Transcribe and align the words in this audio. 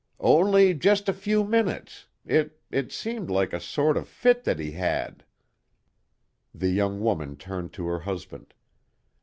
"Only 0.25 0.73
just 0.73 1.07
a 1.07 1.13
few 1.13 1.43
minutes. 1.43 2.07
It 2.25 2.59
it 2.71 2.91
seemed 2.91 3.29
like 3.29 3.53
a 3.53 3.59
sort 3.59 3.97
of 3.97 4.07
fit 4.07 4.45
that 4.45 4.57
he 4.57 4.71
had." 4.71 5.23
The 6.55 6.69
young 6.71 7.01
woman 7.01 7.35
turned 7.37 7.71
to 7.73 7.85
her 7.85 7.99
husband. 7.99 8.55